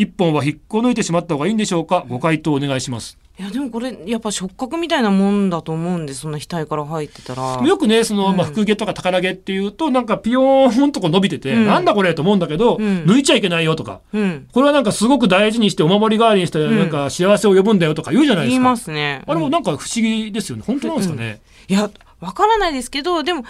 [0.00, 2.04] 1本は引っこ抜いてしまった方がいいんでしょうか？
[2.08, 3.18] ご回答お願いします。
[3.38, 7.66] いやでもこれやっぱ触覚みたいなもんだと思うんでそんな額から入ってたら。
[7.66, 8.36] よくねその、うん。
[8.36, 11.66] まあ、福毛とか宝毛っていうとなんかピヨーンとこう伸びてて、うん。
[11.66, 13.04] なんだこれと思うんだけど、うん。
[13.04, 14.00] 抜いちゃいけないよとか。
[14.12, 14.48] うん。
[14.52, 16.78] これはなんかすごく大事にしてお守り代わりにしてん。
[16.78, 19.22] なんか幸せを呼ぶんだよとか言うじゃないで言いすか、ますね。
[19.26, 19.62] あれもうんなん。
[19.62, 20.64] か不思議ですよね。
[20.66, 23.44] 本当なんですかね、いやわからないですけどでも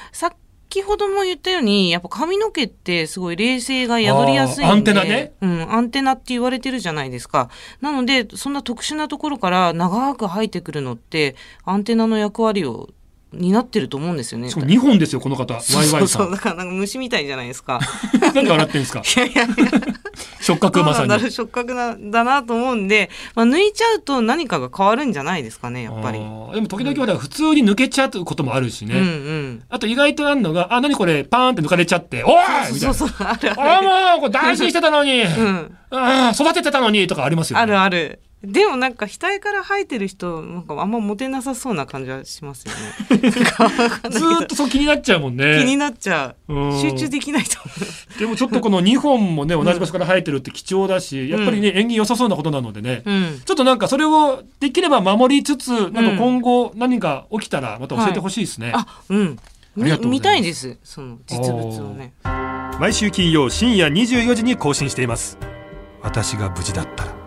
[0.73, 5.33] 先ほども言ったようにやっぱ髪の毛ってすごい冷静が宿りやすいんでアンテナね。
[5.41, 7.51] うん、アンテナって言われてるじゃないですか。
[7.81, 12.89] なのでそんな特殊なところから長く生えてくるのってアンテナの役割を
[13.33, 14.49] 担ってると思うんですよね。
[14.49, 15.55] しかも2本ですよこの方。
[15.55, 17.81] ワそうイワイさそうんだからなんか虫みたいじゃないですか。
[18.23, 19.01] なんで笑ってんですか？
[19.05, 19.55] いやいやいや
[20.55, 26.19] 触覚まさに触覚なだなと思うんで、まあ、抜いちゃうと何かが変わるんじゃないですかねやっぱり。
[26.19, 26.25] で
[26.61, 29.63] も時々ほら普通に抜けちゃうこともあるしね、うんうん。
[29.69, 32.33] あと意外とあるのが「あ何これパーンって抜かれちゃっておい!」
[32.73, 33.87] みたいなそうそうある「あある。
[33.87, 37.63] もうこれ大事にしてたのに、 うん、あー育ててたのに」とかありますよね。
[37.63, 38.21] あるある。
[38.43, 42.73] でもなんか額から生えてる人なんかあんまモテなさそうな感じはしますよ
[43.21, 43.31] ね。
[44.11, 45.59] ずーっとそう気になっちゃうもんね。
[45.59, 46.55] 気になっちゃう。
[46.55, 47.75] うん集中できないと思
[48.17, 48.19] う。
[48.19, 53.41] でもちょっとこの2本もね同じ場所から生えてるって貴重だし、やっぱりね縁起良さそうなことなのでね、うん。
[53.45, 58.73] ちょっとなんかそれをできれば守りつつなんか今後何か起きたらまた教えてほしいですね。
[58.75, 59.19] あ、うん。
[59.19, 60.79] ありがとうございますみ見たいです。
[60.83, 62.13] その実物をね。
[62.81, 65.37] 毎週金曜深夜24時に更新しています
[66.01, 67.20] 私が無事だったら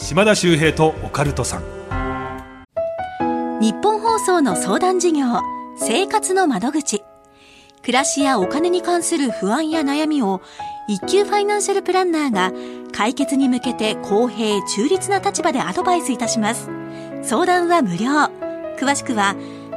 [0.00, 1.62] 島田秀平とオカルトさん。
[3.60, 5.26] 日本放送の相談事業
[5.76, 7.02] 生活の窓口。
[7.82, 10.40] 暮らしやお金に関する不安や悩みを
[10.88, 12.52] 一級ファイナンシャルプランナーが
[12.92, 16.70] 解決に向けて公平中立な立場でアドバイスいたします。
[17.22, 18.06] 相談は無料。
[18.78, 19.34] 詳しくは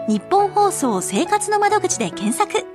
[0.08, 2.66] 日本放送生活の窓口で検索。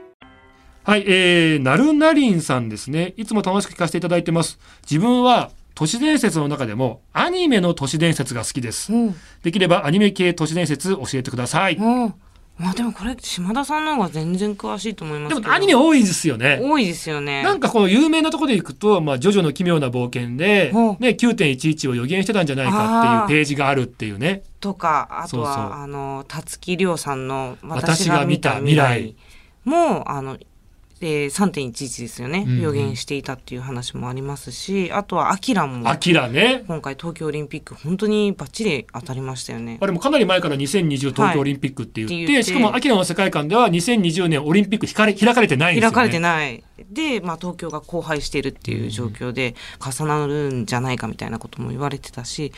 [0.83, 3.15] はい、えー、なるなりんさんですね。
[3.17, 4.59] いつも楽しく聞かせていただいてます。
[4.83, 8.93] 自分は都市伝説の中でもアニメの都市伝説が好きです。
[8.93, 9.15] うん。
[9.43, 11.77] できればアニメ系都市伝説教えてください。
[11.77, 12.15] でうん。
[12.57, 15.47] まあでもこれ島田さんの方が全然詳しいと思いますけど。
[15.47, 16.61] もアニメ多いですよね。
[16.63, 17.43] 多いですよね。
[17.43, 24.45] なんかこの有名なところで行くと、まあ、ジョジョの奇妙な冒険で、ね、9.11を予言してたんじゃないかっていうページがあるっていうね。
[24.61, 29.15] とかあとはそうそうあの辰木亮さんの「私が見た未来
[29.67, 30.39] もあの
[31.07, 32.61] えー、3.11ですよね、うんうん。
[32.63, 35.89] 予言していたっていう話もありますしあとはアキラも。
[35.89, 36.65] アキラね。
[36.67, 39.79] 今回東京オリンピック本当にバッチリ当たりましたよね。
[39.81, 42.43] あれもかなり前から2020東京オリンピックって言って,、はいって。
[42.43, 45.95] しかもアキラの世界観では2020年オリンピック開かれ開かれてないんですよね。
[45.95, 46.65] 開かれてない。
[46.91, 52.53] で、まあ、東京が荒廃しているっていう状況で重なるんじゃないかみたいなことも言われてたし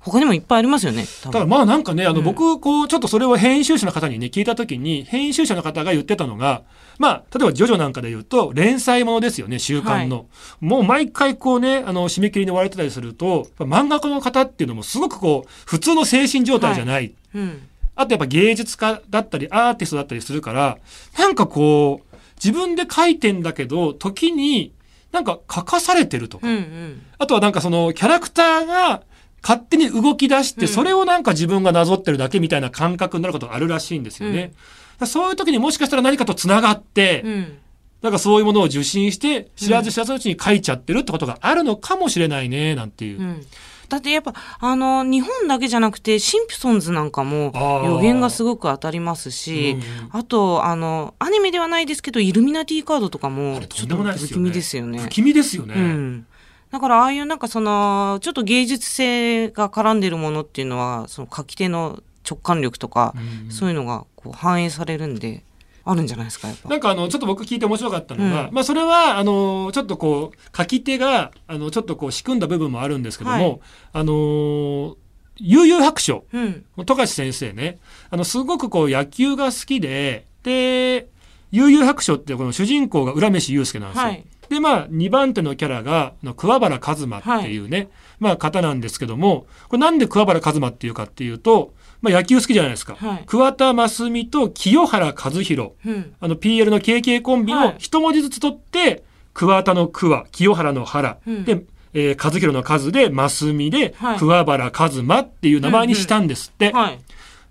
[0.00, 6.62] 他にもいっぱいありますよねただまあなんかね、あのうん僕、こう、ちょっとそれを編集者の方にね、聞いたときに、編集者の方が言ってたのが、
[6.98, 10.26] まあ、例えばジョジョなんかで言うと、連載ものですよね、週刊の。
[10.60, 17.12] もう毎回こうね、あの、締め切りに追われてたりすると、漫画家の方っていうのもすごくこう、普通の精神状態じゃない。
[17.34, 17.62] うん
[17.96, 20.78] あとやっぱ芸術家だったり、アーティストだったりするから、
[21.18, 24.72] なんかこう、自分で書いてんだけど、時に、
[25.12, 26.48] なんか書かされてるとか。
[26.48, 29.02] うんうんあとはなんかそのキャラクターが
[29.42, 34.52] 勝手に動き出して、うんそれをなんか自分がなぞってるだけみたいな感覚になることがあるらしいんですよね。
[35.00, 37.58] うんそういう時にもしかしたら何かと繋がって、うん
[38.02, 43.20] なんかそういうものを受信して、知らず知らずのうちに書いちゃってるってことがあるのかもしれないね、なんていう。
[43.20, 43.46] うん
[43.90, 47.52] だってやっぱあの日本だけじゃなくてシンプソンズなんかも
[47.84, 49.78] 予言がすごく当たりますし
[50.12, 53.96] うんあとあのアニメではないですけどイルミナティカードとかあもちょっと。
[53.96, 55.08] 不気味ですよね不。
[55.08, 55.74] 気味ですよね。
[55.74, 56.26] うん
[56.70, 63.50] だからああいうなんかそのちょっと芸術性が絡んでるものっていうのはその書き手の直感力とか、うん。
[63.50, 65.42] そういうのがこう反映されるんで
[65.84, 66.68] あるんじゃないですかやっぱ。
[66.68, 68.54] なんかあの、ちょっと僕聞いて面白かったのが、うん。
[68.54, 73.60] まあそれは、あの、ちょっとこう、書き手が、あの、ちょっとこう仕組んだ部分もあるんですけども、はい。
[73.94, 74.96] あの、
[75.36, 76.64] 悠々白書、うん。
[76.84, 77.78] 富樫先生ね、
[78.10, 81.08] あの、すごくこう野球が好きで、で、
[81.50, 84.04] 悠々白書ってこの主人公が浦飯祐介なんですよ。
[84.04, 92.96] はいで、まあ、2番手のキャラが、桑原一馬っていうね、まあ、方なんですけども、これなんで桑原一馬っていうかっていうと、まあ、野球好きじゃないですか。
[92.96, 93.22] はい。
[93.26, 95.70] 桑田真澄と清原和弘。
[95.86, 96.14] うん。
[96.18, 97.76] あの PL の KK コンビをはい。
[97.78, 101.44] 一文字ずつ取って、桑田の桑、清原の原、うん。
[101.44, 104.18] で、えー和弘の和で、真澄で、はい。
[104.18, 106.72] 桑原一馬っていう名前にしたんですって。
[106.72, 106.98] はい。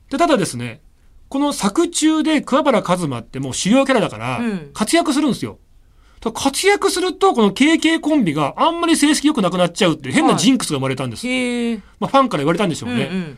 [0.10, 0.82] で、ただですね、
[1.30, 5.60] この作中で桑原一馬ってもう主要キャラだからうん、活躍するんですよ。
[6.22, 11.28] 活躍すると、この KK コンビがあんまり成績良くなくなっちゃうっていう変なジンクスが生まれたんです。
[11.28, 11.78] へえ。
[12.00, 13.08] まあ、ファンから言われたんでしょうね。
[13.12, 13.38] うんうん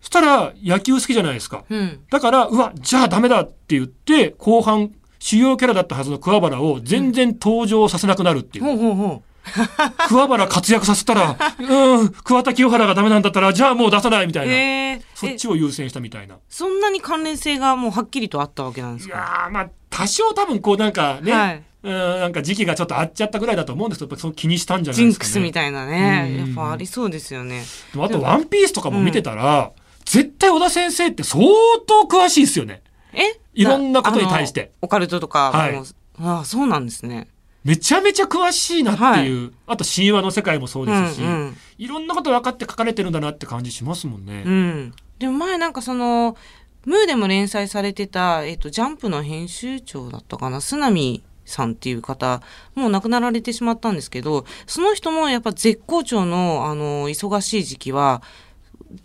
[0.00, 1.64] そしたら、野球好きじゃないですか。
[1.70, 8.64] うんだから、うわ、じゃあダメだって言って、後半、主要キャラだったはずの桑原を全然登場させなくなるっていう。
[8.64, 9.22] ほうほうほ
[10.08, 14.44] 桑原活躍させたら、うん、桑田清原がダメなんだったら、じゃあもう出さないみたう。
[14.44, 15.00] いな。
[15.14, 16.36] そっえちを優先したみたいな。
[16.50, 19.14] そんなに関連性がもうはっきりとあったわけなんですか？
[19.16, 25.28] いやー、まあ、多少多分こうなんかね、はいうん、なんか時期がちょっと合っちゃったぐらいだと思うんですけど、やっぱその気にしたんじゃないジンですか、ね。
[25.28, 26.28] クスみたいなね。
[26.30, 27.62] うんやっぱありそうですよね。
[27.92, 29.70] でもあと、ワンピースとかも見てたら、
[30.04, 31.44] 絶対小田先生って相
[31.86, 32.82] 当詳しいですよね。
[33.12, 33.38] え？
[33.54, 35.82] いろんなことに対してオカルトとかも、はい
[36.18, 37.28] ああ、そうなんですね。
[37.64, 44.44] めちゃめちゃ詳しいなっていう、あと神話の世界もそうですし、うんうんいろんなこと分かって書かれてるんだなって感じしますもんね。
[44.46, 44.94] うん。
[45.18, 46.36] でも前なんかその、
[46.84, 52.42] ムーでも連載されてた、えっと、ジャンプの編集長だったかな、須波さんっていう方、
[52.74, 58.22] もう亡くなられてしまったんですけど、その人もやっぱ絶好調の、あの、忙しい時期は、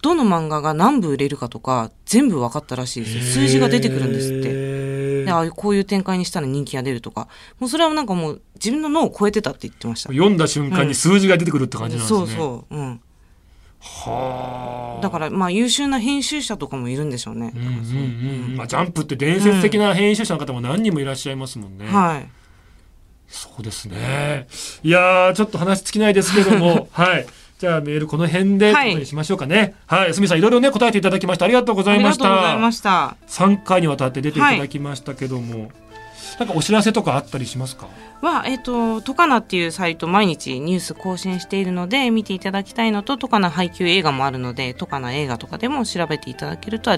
[0.02, 3.24] どの漫画が何部売れるかとか、全部分かったらしいですよ。
[3.24, 5.26] 数字が出てくるんですって。
[5.26, 7.28] でああこういう展開にしたら人気が出るとか、
[7.60, 10.10] もうそれはなんかもう自分の脳を超えてたって言ってました。
[10.10, 12.20] 読んだ瞬間に数字が出てくるって感じなんですね。
[12.20, 12.76] そうそう。
[12.76, 13.02] うん。
[13.80, 14.59] はあ。
[15.02, 17.54] だからまあ優秀な編集者とかもいるんでしょうね。
[17.56, 17.70] うんうん
[18.50, 18.58] うん。
[18.58, 21.86] まあ、ジャンプって伝説的な編集者の方も何人もいらっしゃいますもんね。
[21.88, 22.30] はい。
[23.28, 24.48] そうですね。
[24.84, 27.26] いやー、ちょっと話尽きないですけども、 はい。
[27.60, 29.76] じゃあメールこの辺で、はいここにしましょうかね。
[29.86, 30.14] はい。
[30.14, 32.24] すみさん、いろいろね、答えていただきましてありがとうござありがいました。
[32.24, 33.18] とうございました。
[33.28, 35.72] 3回にわたって出ていただきましたけども、
[36.38, 37.88] なんかお知らせとかあったりしますか？
[38.22, 46.92] は、えっ、と、トカナっていうサイト毎日ニュース更新しているので見ていただきたいのと、トカナ配給映画もあるので、トカナ映画とかでも調べていただけると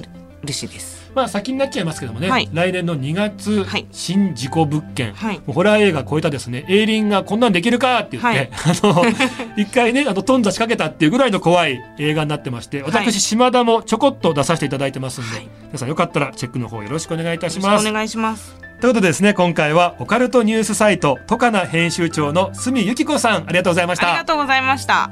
[0.44, 1.12] 嬉しいです。
[1.14, 2.50] まあ先になっちゃいますけどもね、はい。
[2.52, 3.86] 来年の2月、はい。
[3.92, 5.42] 新事故物件、はい。
[5.46, 8.50] ホラー映画超えたですね、エイリンがこんなんできるかって言って、はい。
[8.52, 9.04] あの、
[9.62, 13.12] 一回ね、あの、頓挫しかけたっていうぐらいの怖い映画になってまして、私、はい。
[13.12, 15.48] 島田もちょこっと出させていただいてますんで、はい。
[15.68, 17.84] 皆さんよかったらチェックの方よろしくお願いいたしよろます。
[17.84, 18.71] しくお願いします。
[18.82, 24.26] ということでですね、今回はオカルトニュースサイト、トカナ編集長の角由紀子さん、ありがとうございましたありが。
[24.26, 25.12] とうございました。